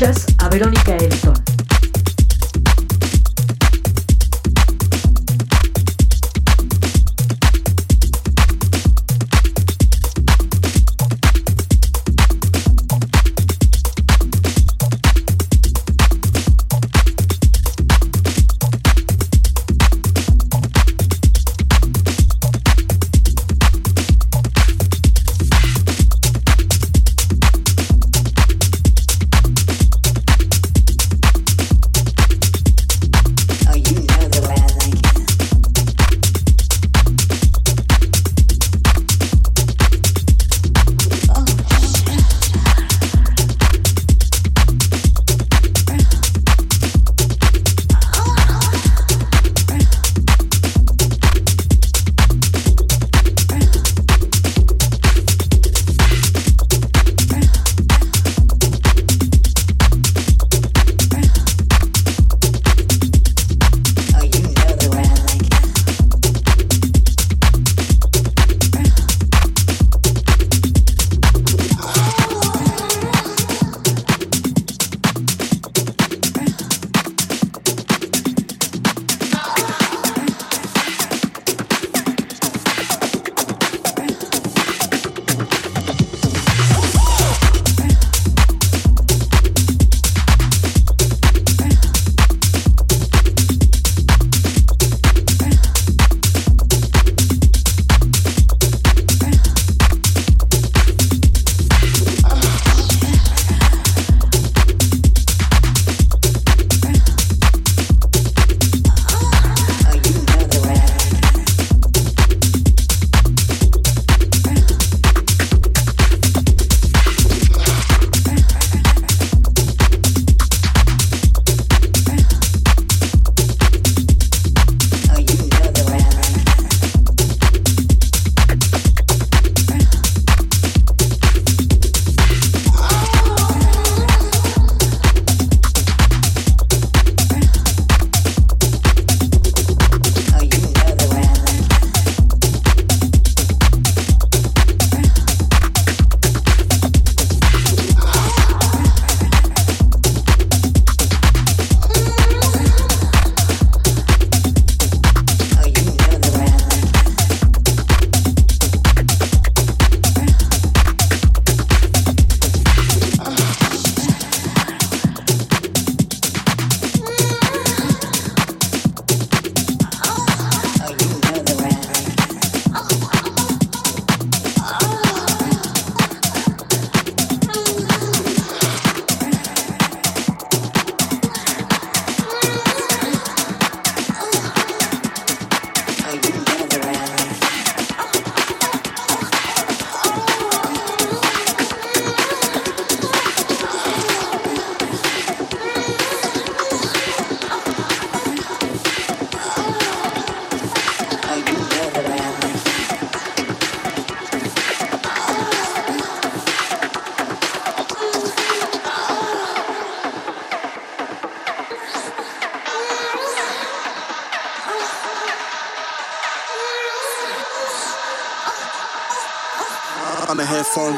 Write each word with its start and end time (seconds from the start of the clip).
Escuchas 0.00 0.24
a 0.38 0.48
Verónica 0.48 0.96
Elton. 0.96 1.49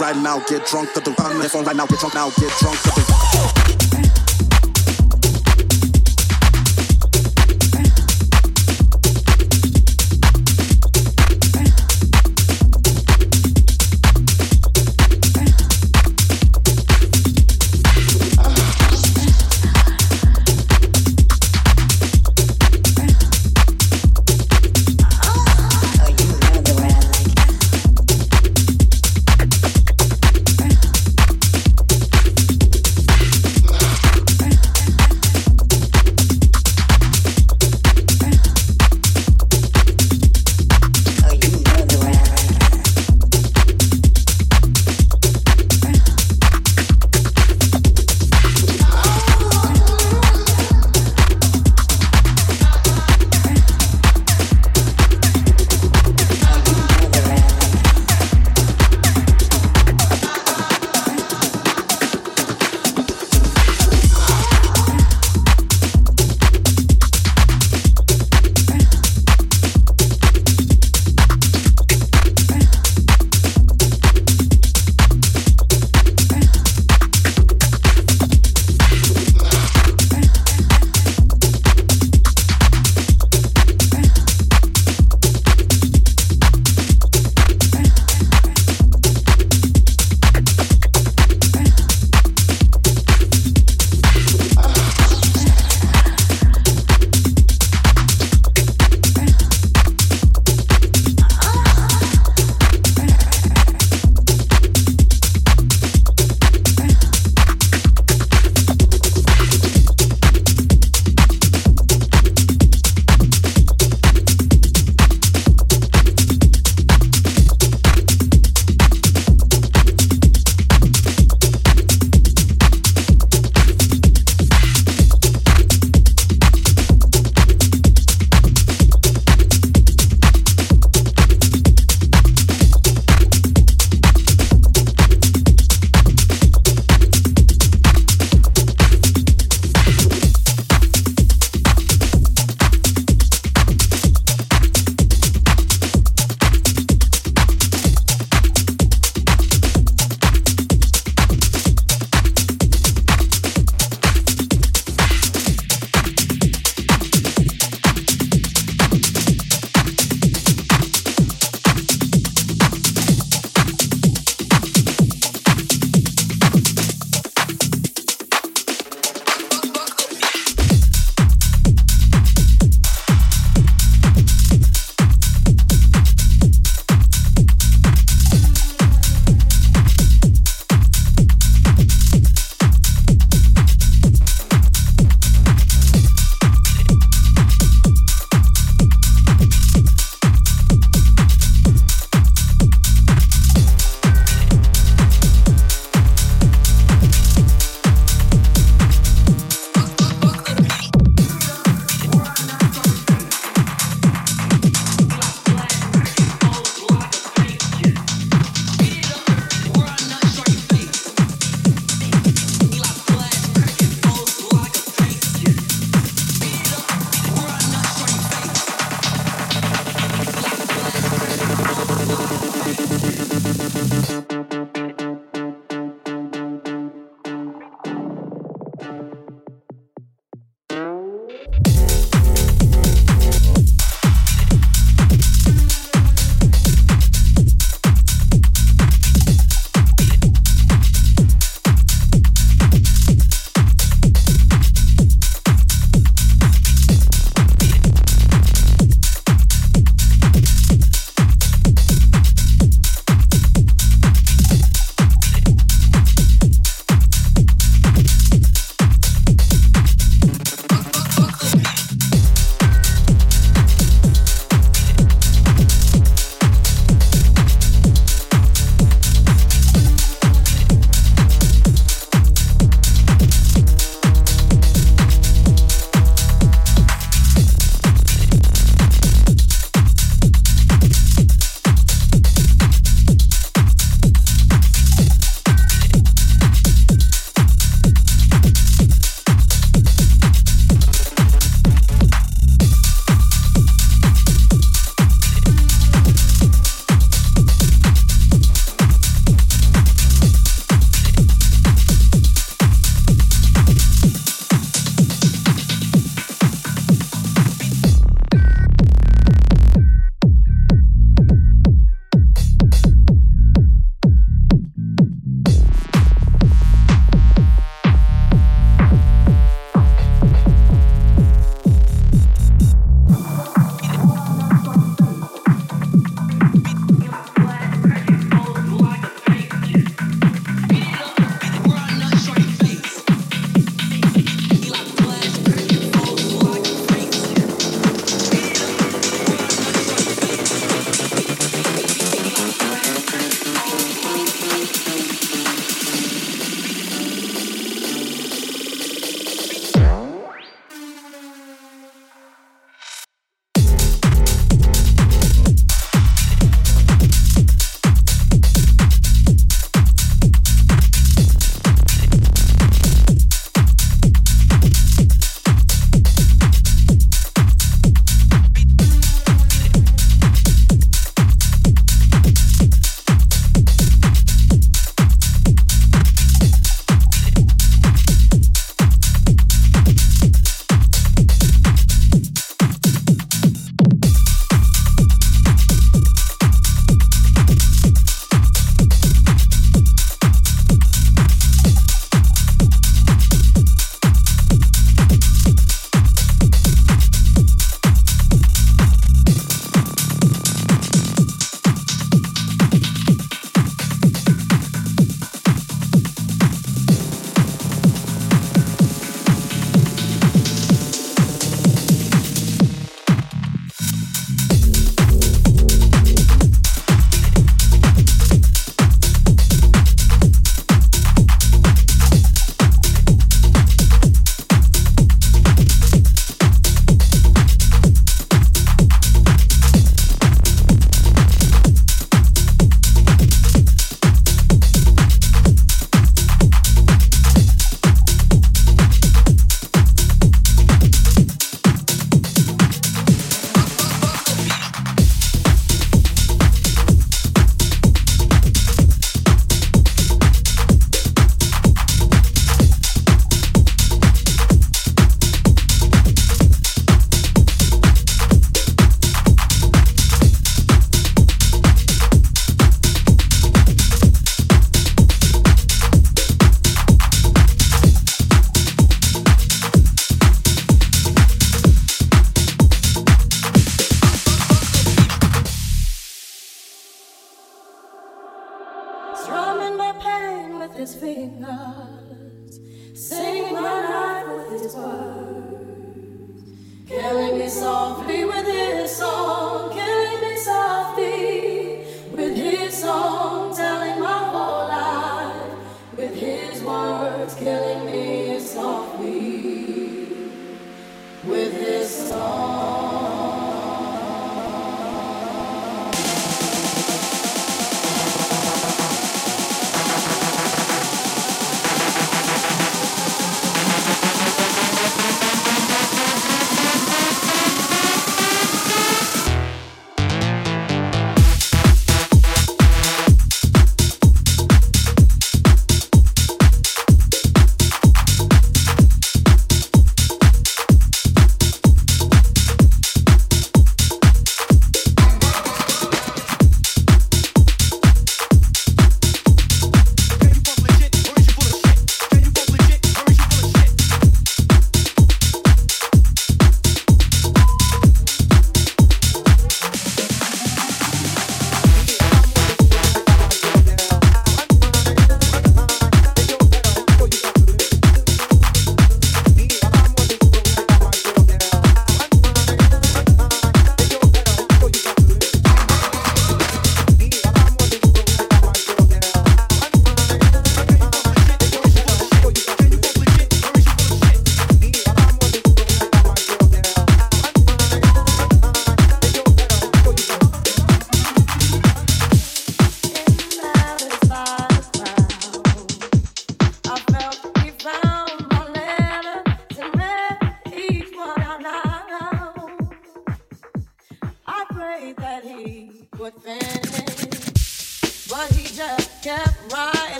Right 0.00 0.16
now, 0.16 0.40
get 0.40 0.66
drunk 0.66 0.92
to 0.94 1.00
the 1.00 1.10
on 1.22 1.38
the 1.38 1.48
phone 1.48 1.64
right 1.64 1.76
now, 1.76 1.86
get 1.86 2.00
drunk 2.00 2.14
now, 2.14 2.30
get 2.30 2.50
drunk 2.58 2.80
to 2.80 2.90
the 2.90 3.59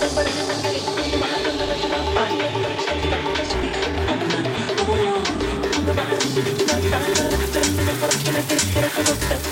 Thank 0.00 0.24
you. 9.44 9.49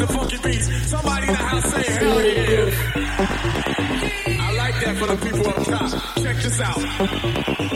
the 0.00 0.06
funky 0.12 0.38
beats. 0.38 0.88
Somebody 0.88 1.26
in 1.26 1.32
the 1.32 1.34
house 1.34 1.70
say 1.72 1.92
hell 1.92 2.24
yeah. 2.24 2.70
I 4.40 4.52
like 4.56 4.84
that 4.84 4.96
for 4.96 5.06
the 5.06 5.16
people 5.16 5.48
up 5.48 5.64
top. 5.64 5.90
Check 6.22 6.36
this 6.36 6.60
out. 6.60 7.69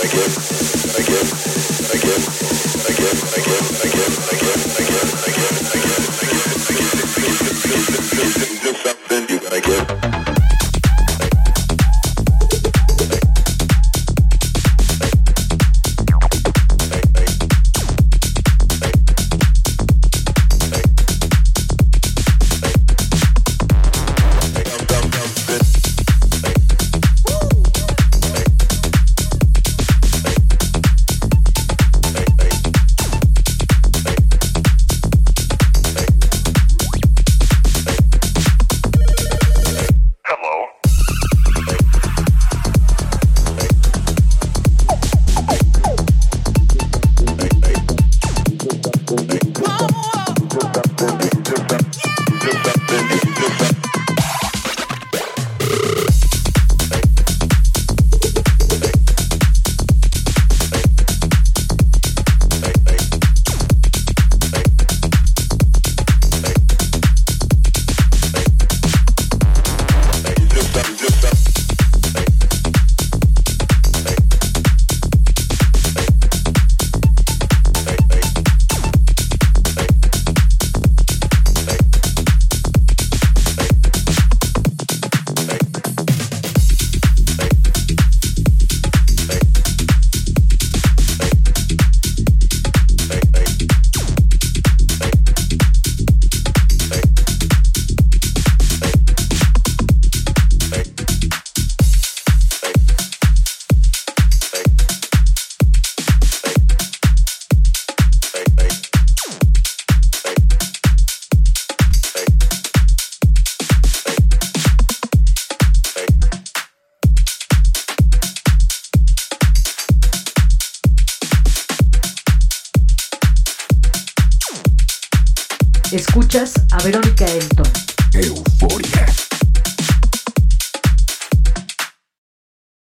I 0.00 0.06
give, 0.06 0.67
again. 3.22 3.57